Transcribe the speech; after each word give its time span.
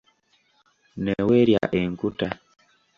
Ne 1.03 1.15
weerya 1.27 1.63
enkuta. 1.79 2.27